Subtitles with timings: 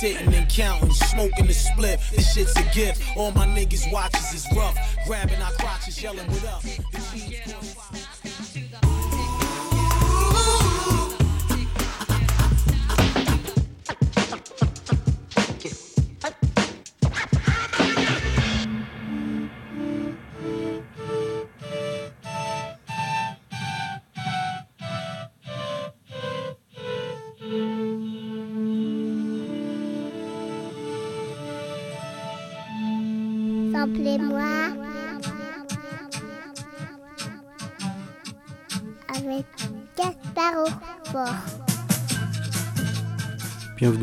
[0.00, 2.00] sitting and counting, smoking the split.
[2.10, 3.02] This shit's a gift.
[3.18, 4.74] All my niggas watches is rough.
[5.06, 8.09] Grabbing our crotches, yelling, what up?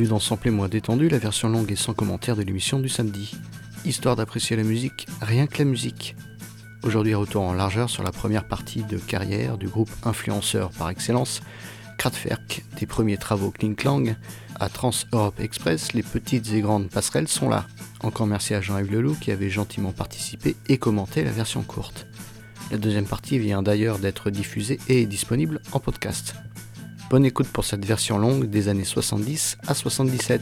[0.08, 3.36] Bienvenue dans Samplez-moi détendu, la version longue et sans commentaire de l'émission du samedi.
[3.84, 6.16] Histoire d'apprécier la musique, rien que la musique.
[6.84, 11.42] Aujourd'hui, retour en largeur sur la première partie de carrière du groupe influenceur par excellence,
[11.98, 14.16] Kraftwerk, des premiers travaux Kling Klang
[14.58, 17.66] à Trans Europe Express, les petites et grandes passerelles sont là.
[18.02, 22.08] Encore merci à Jean-Yves Leloup qui avait gentiment participé et commenté la version courte.
[22.71, 26.34] La deuxième partie vient d'ailleurs d'être diffusée et disponible en podcast.
[27.10, 30.41] Bonne écoute pour cette version longue des années 70 à 77.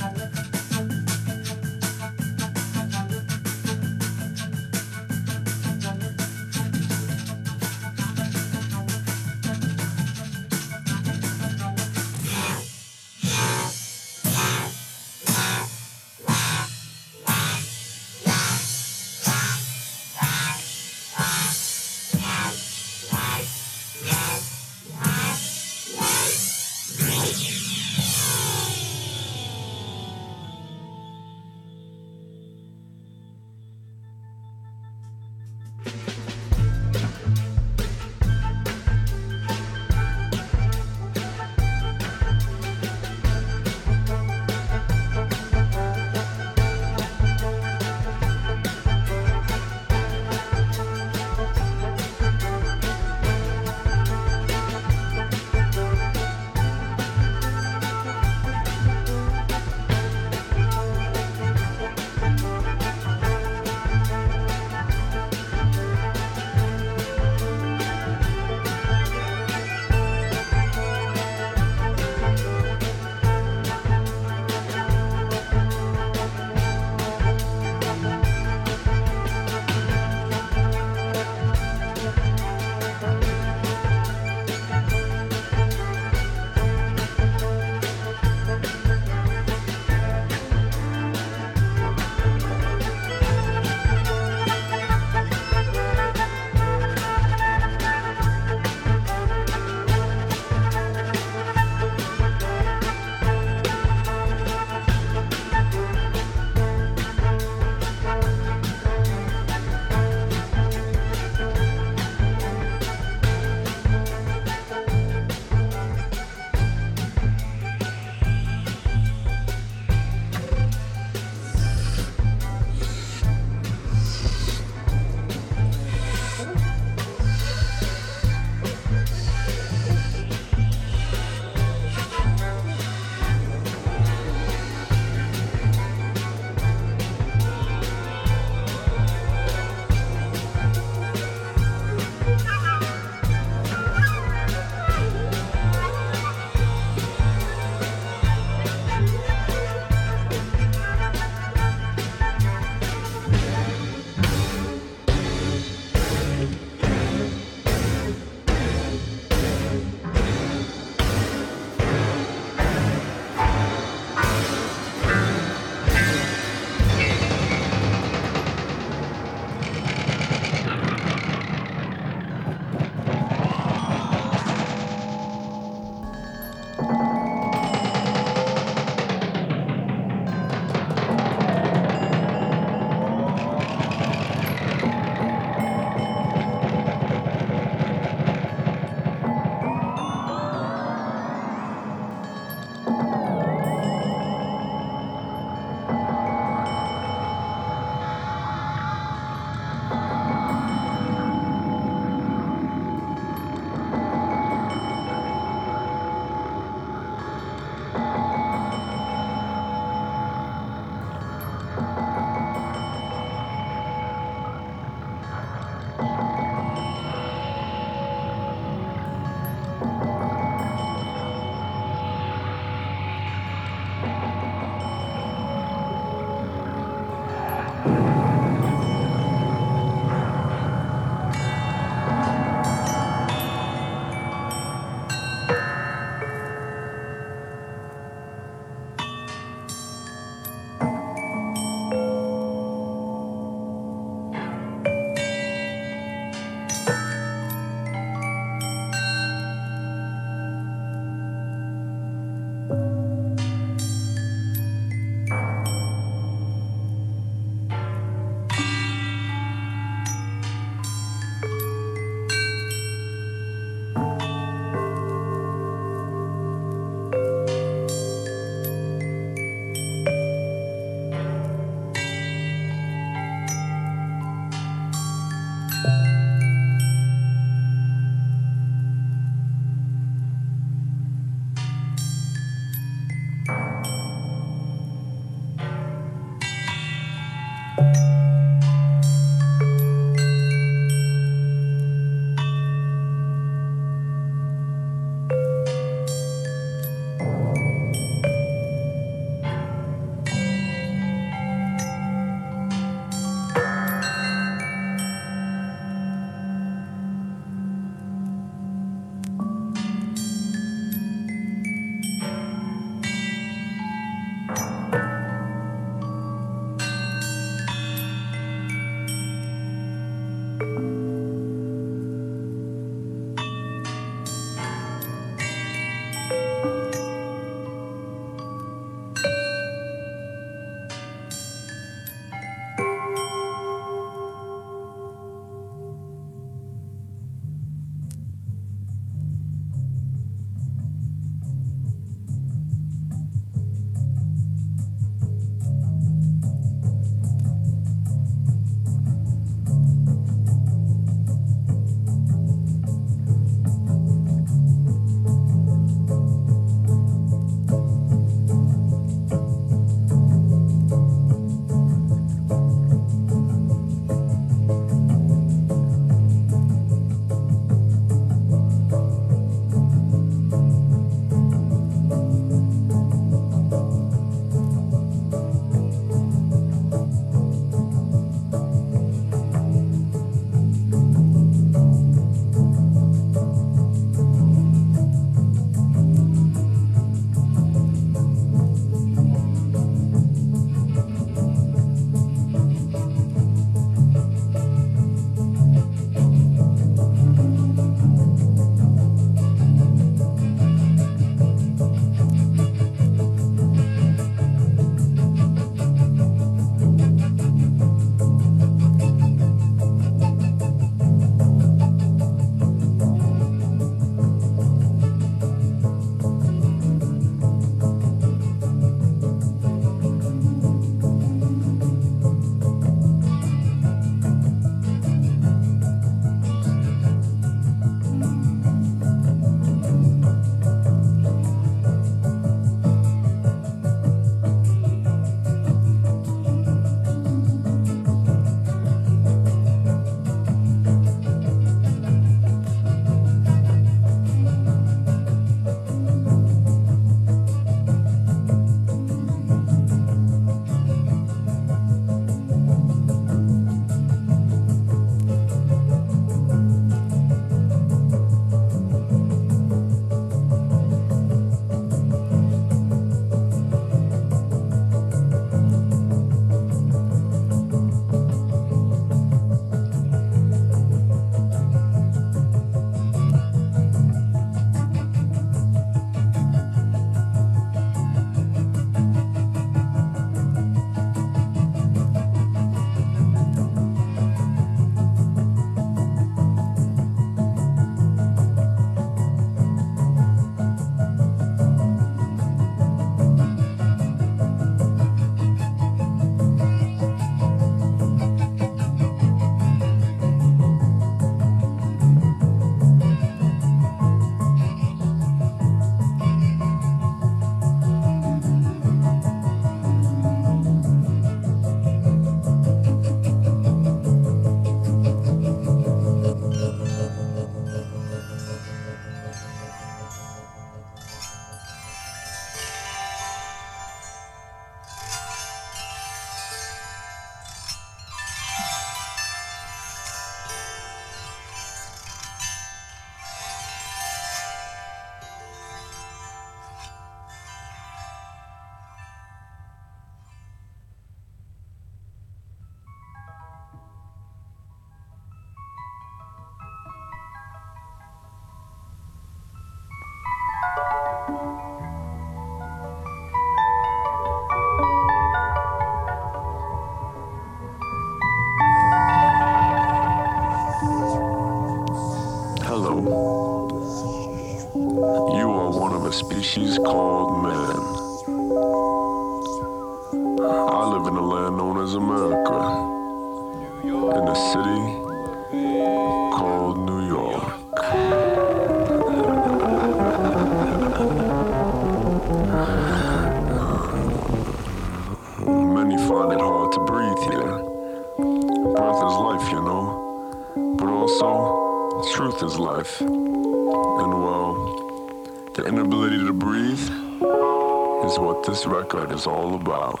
[599.14, 600.00] Is all about.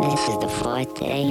[0.00, 1.24] This is the fourth day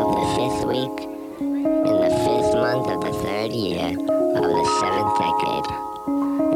[0.00, 0.96] of the fifth week
[1.40, 5.66] in the fifth month of the third year of the seventh decade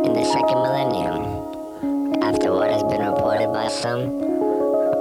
[0.07, 4.01] in the second millennium after what has been reported by some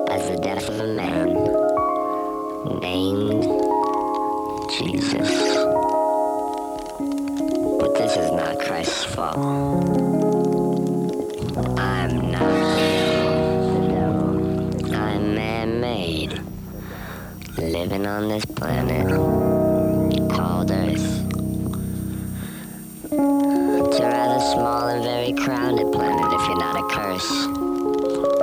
[0.09, 1.27] as the death of a man
[2.79, 3.43] named
[4.79, 5.55] Jesus.
[7.79, 8.54] But this is not
[8.85, 9.37] Fault.
[11.79, 12.77] I'm not
[13.89, 14.91] the.
[14.93, 16.39] I'm man-made,
[17.57, 19.07] living on this planet
[20.29, 21.23] called Earth.
[23.05, 27.47] It's a rather small and very crowded planet if you're not a curse.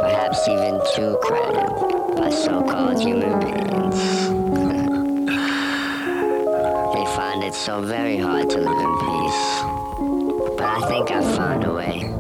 [0.01, 4.27] Perhaps even too crowded by so-called human beings.
[6.95, 9.72] they find it so very hard to live in peace.
[10.75, 12.11] I think I've found a way.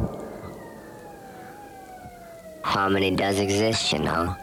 [2.62, 4.37] Harmony does exist, you know.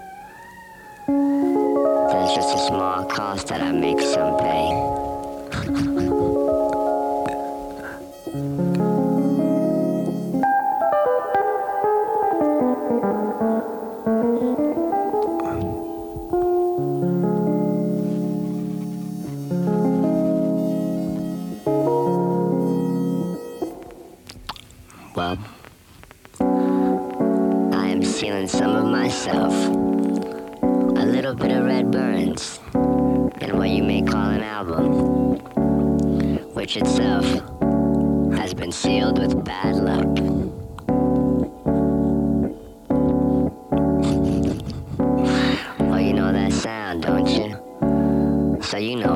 [48.79, 49.08] saying now.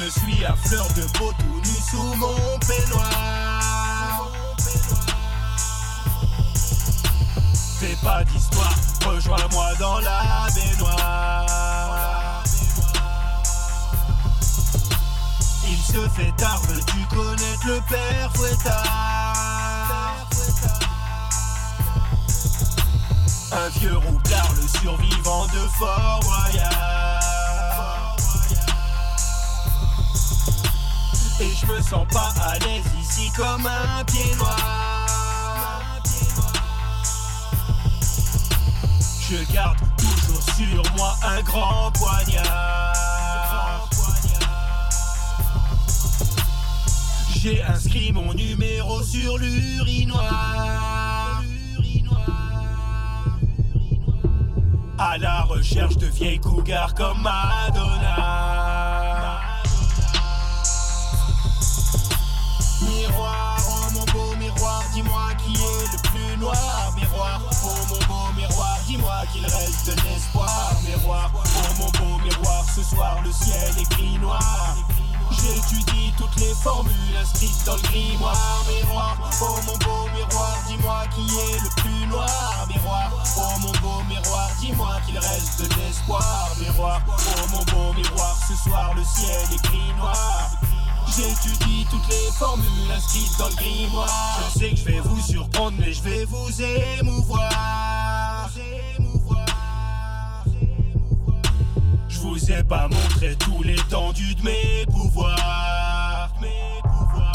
[0.00, 4.30] Je suis à fleur de peau tout nu sous mon peignoir.
[7.80, 12.44] Fais pas d'histoire, rejoins-moi dans la baignoire.
[15.68, 20.28] Il se fait tard, veux-tu connaître le père Fouettard?
[23.50, 27.17] Un vieux roublard, le survivant de Fort Royal.
[31.68, 34.56] Je me sens pas à l'aise ici comme un pied noir.
[39.28, 43.88] Je garde toujours sur moi un grand poignard.
[47.36, 51.42] J'ai inscrit mon numéro sur l'urinoir.
[54.98, 58.97] À la recherche de vieilles cougars comme Madonna.
[66.48, 66.92] Noir.
[66.96, 70.72] Miroir, oh mon beau miroir, dis-moi qu'il reste de l'espoir.
[70.86, 74.76] Miroir, oh mon beau miroir, ce soir le ciel est gris noir.
[75.30, 78.64] J'étudie toutes les formules inscrites dans le grimoire.
[78.66, 82.66] Miroir, oh mon beau miroir, dis-moi qui est le plus noir.
[82.68, 86.48] Miroir, oh mon beau miroir, dis-moi qu'il reste de l'espoir.
[86.58, 90.50] Miroir, oh mon beau miroir, ce soir le ciel est gris noir.
[91.18, 94.08] J'étudie toutes les formules inscrites dans le grimoire.
[94.54, 96.62] Je sais que je vais vous surprendre, mais je vais vous
[97.00, 98.48] émouvoir.
[102.08, 106.30] Je vous ai pas montré tout l'étendue de mes pouvoirs.
[106.40, 107.32] Mes pouvoirs.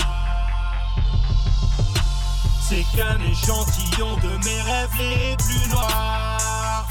[2.61, 6.87] C'est qu'un échantillon de mes rêves les plus noirs.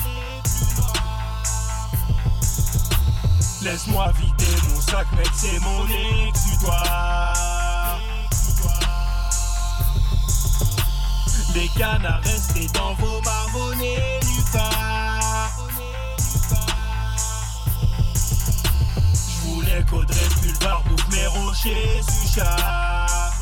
[3.62, 5.86] Laisse-moi vider mon sac, mec, c'est mon
[6.28, 7.99] exutoire.
[11.55, 14.20] Les canards restés dans vos marmonnets
[14.53, 15.51] part.
[19.14, 23.32] Je voulais qu'Audrey Pulvar bouffe mes rochers Suchard.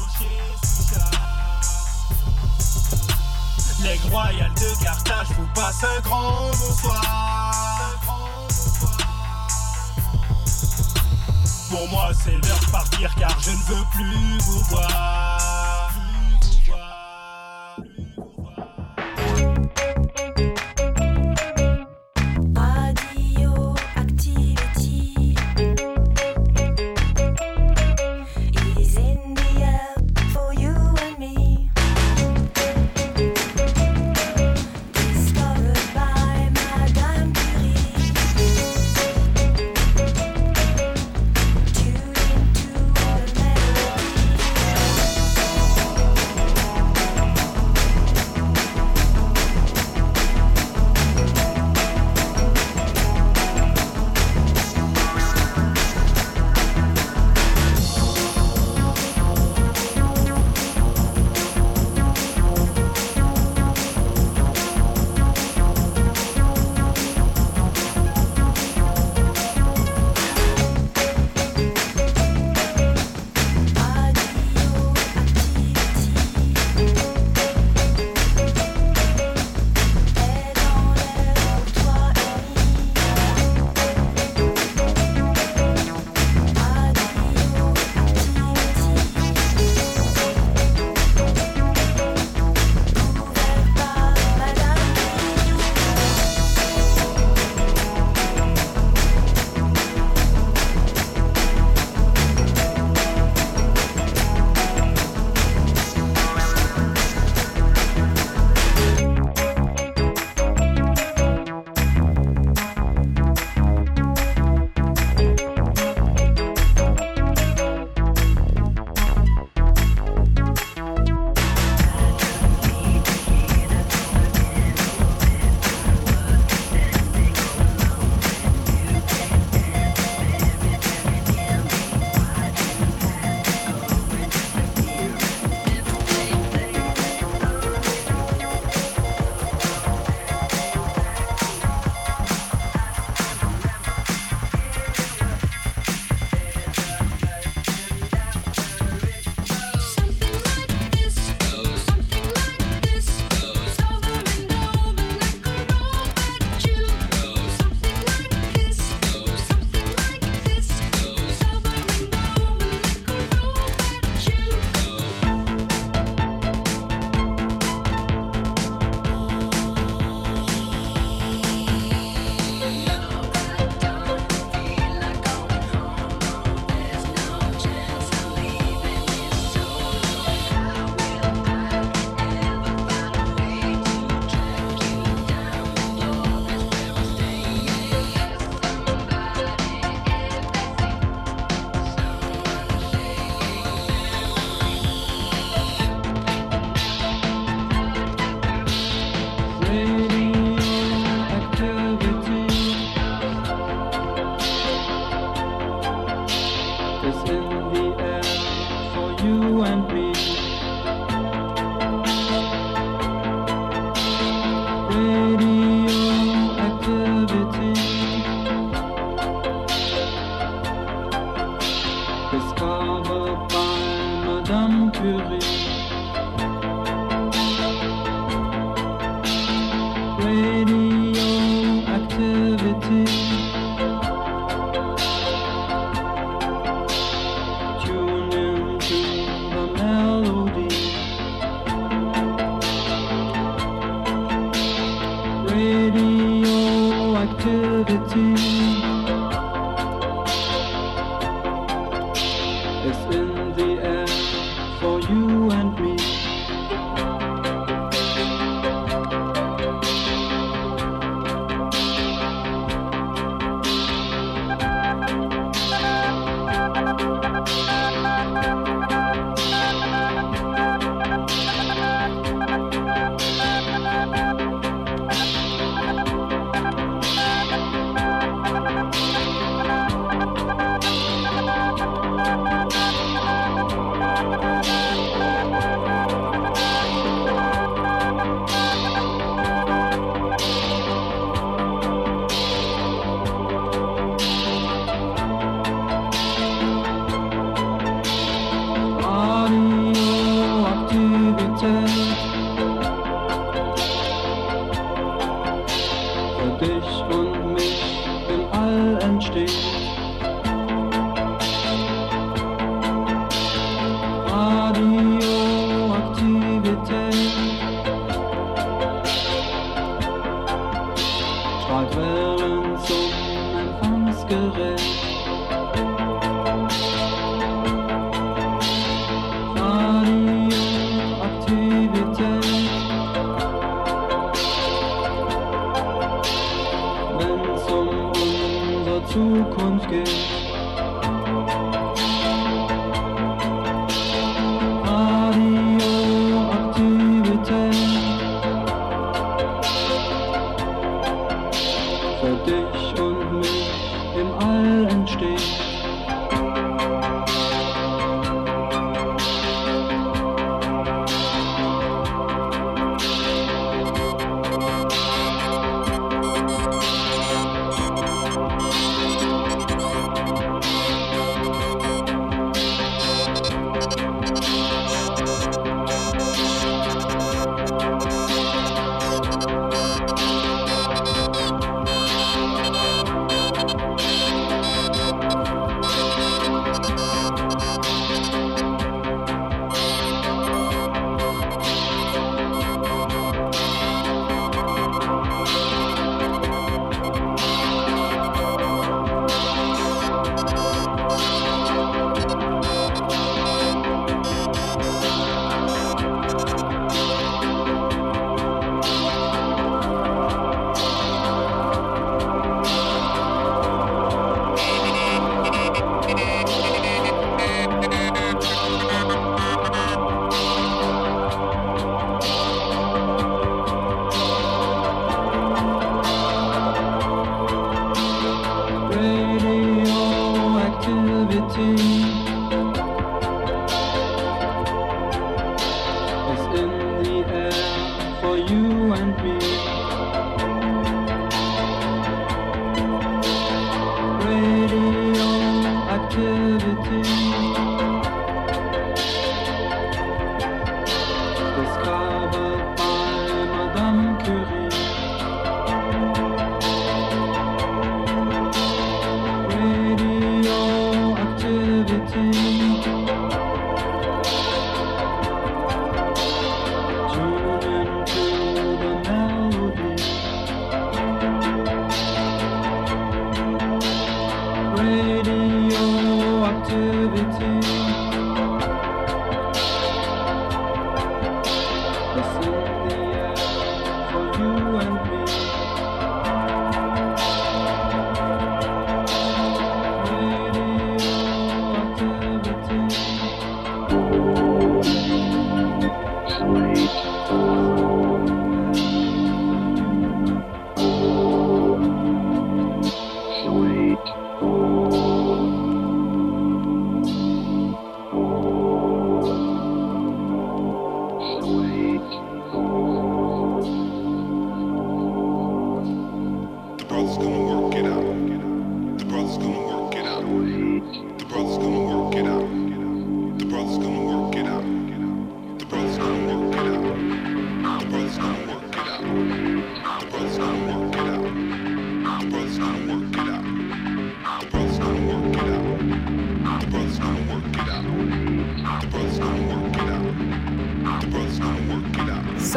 [3.82, 7.39] Les royales de Carthage vous passent un grand bonsoir.
[11.70, 15.59] Pour moi c'est l'heure de partir car je ne veux plus vous voir.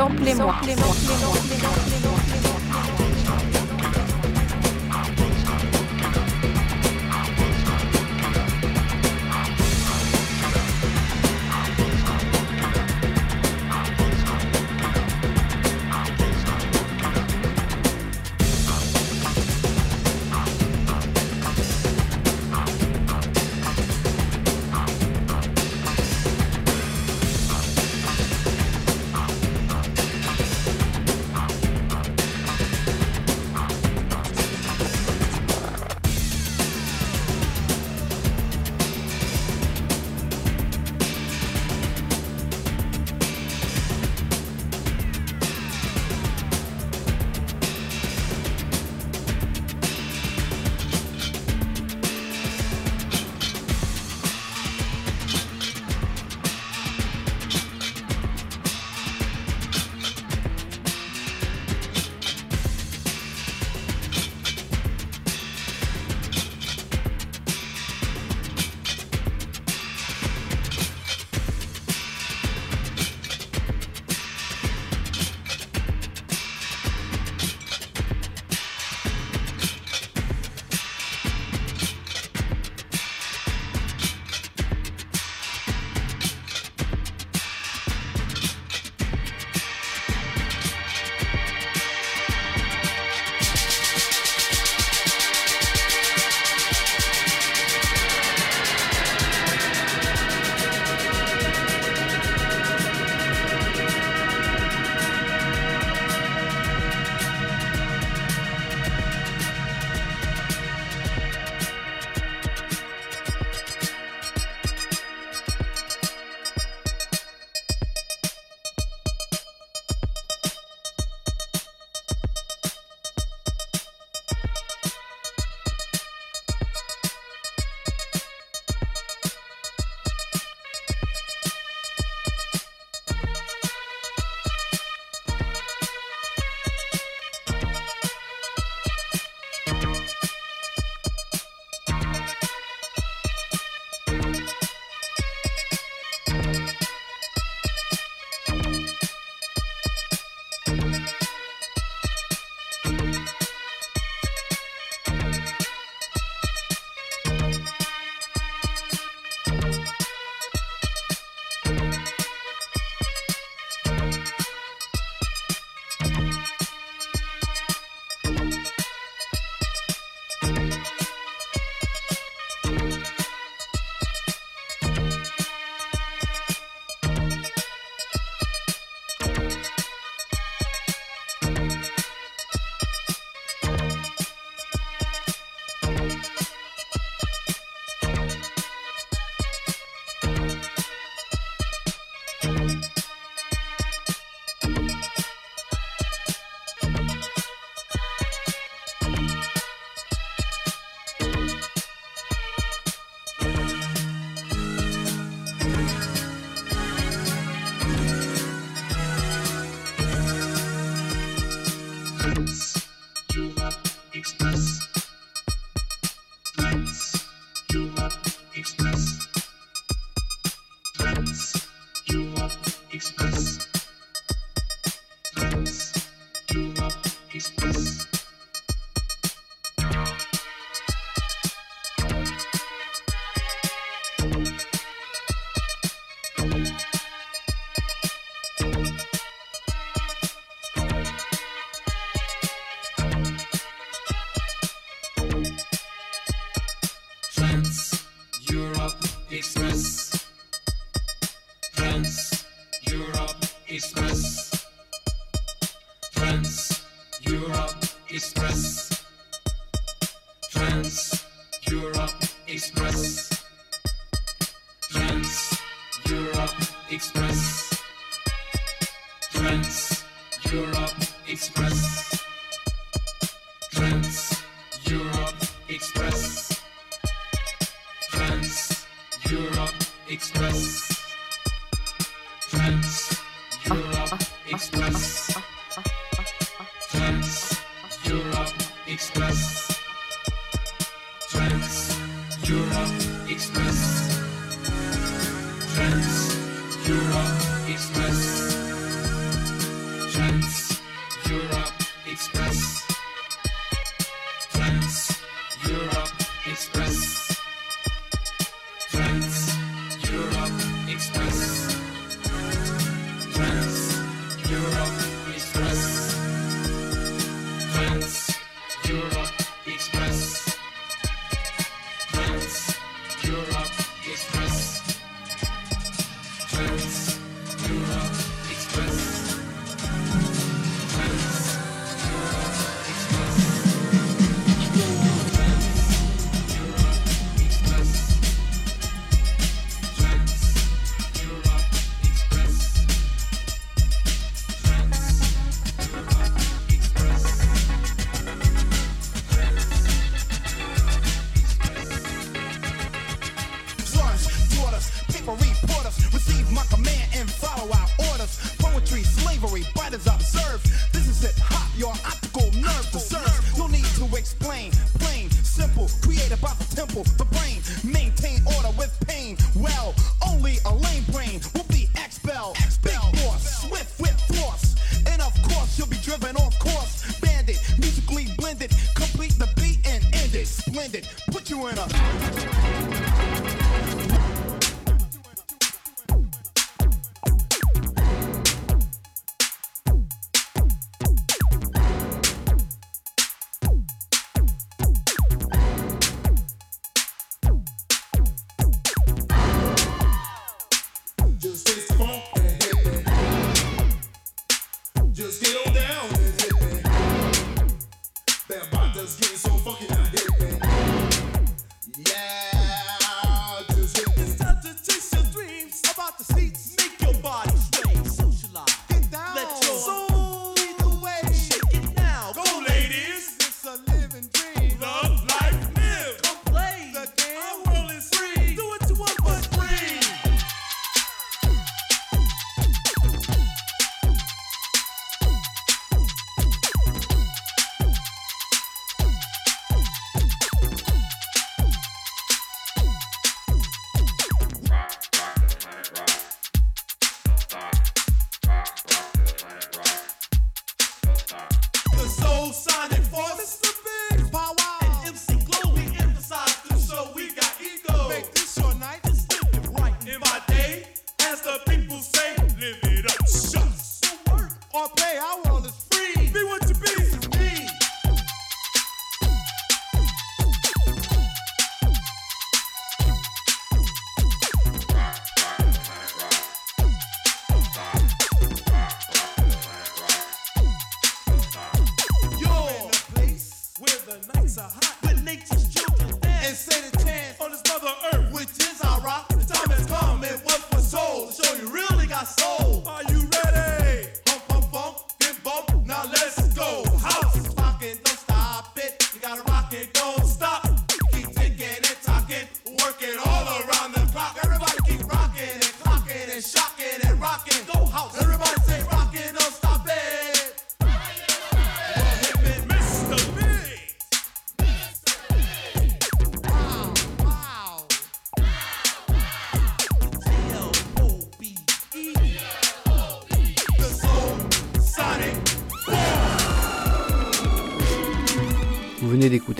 [0.04, 0.54] Samplez-moi.
[0.54, 1.53] Samplez-moi.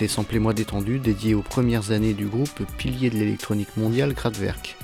[0.04, 4.76] était samplé moi détendu, dédié aux premières années du groupe pilier de l'électronique mondiale Gradwerk.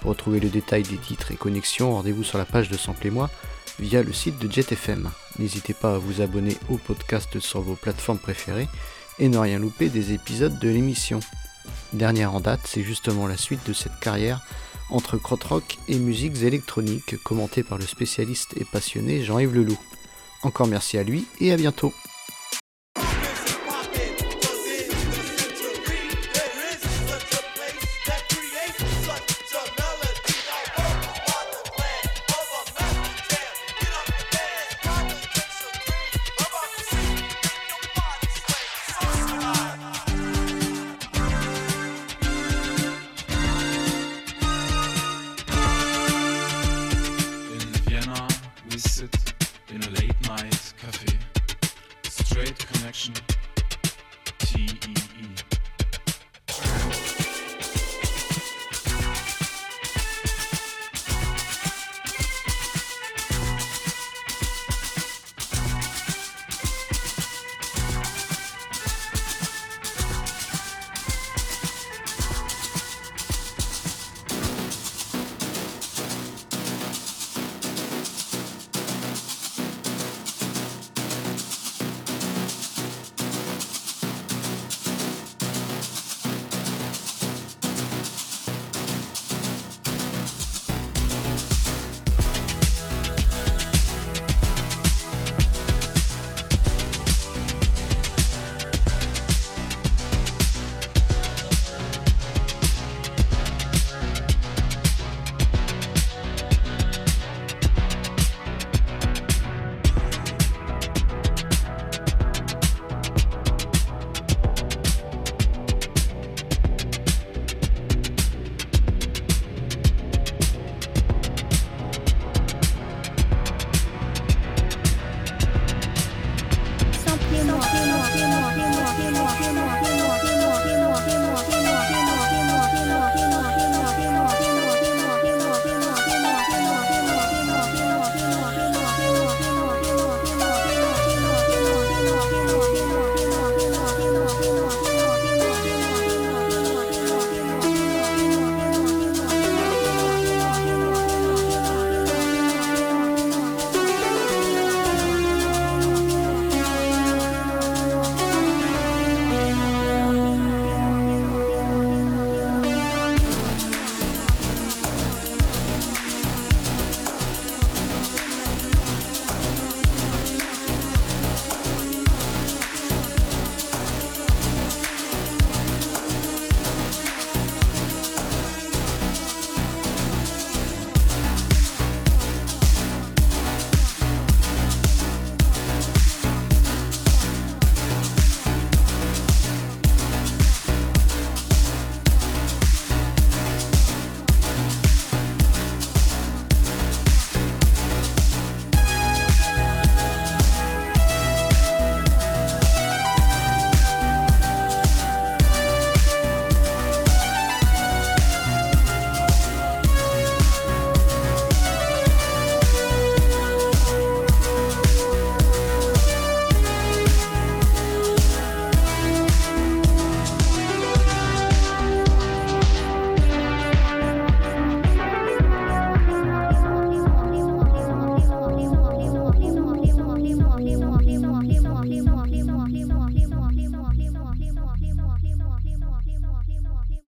[0.00, 3.30] Pour retrouver le détail des titres et connexions, rendez-vous sur la page de samplé moi
[3.78, 5.08] via le site de JetFM.
[5.38, 8.66] N'hésitez pas à vous abonner au podcast sur vos plateformes préférées
[9.20, 11.20] et ne rien louper des épisodes de l'émission.
[11.92, 14.44] Dernière en date, c'est justement la suite de cette carrière
[14.90, 19.78] entre crotrock et musiques électroniques commentée par le spécialiste et passionné Jean-Yves Leloup.
[20.42, 21.94] Encore merci à lui et à bientôt.